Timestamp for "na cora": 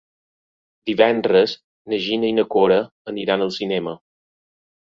2.39-2.81